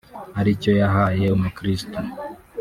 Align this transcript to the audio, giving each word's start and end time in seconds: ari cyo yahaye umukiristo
ari 0.39 0.51
cyo 0.61 0.71
yahaye 0.81 1.25
umukiristo 1.37 1.97